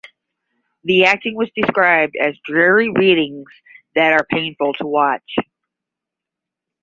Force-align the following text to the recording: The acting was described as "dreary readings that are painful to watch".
The 0.83 1.03
acting 1.05 1.35
was 1.35 1.51
described 1.55 2.15
as 2.19 2.35
"dreary 2.43 2.89
readings 2.89 3.45
that 3.93 4.13
are 4.13 4.25
painful 4.31 4.73
to 4.79 4.87
watch". 4.87 5.31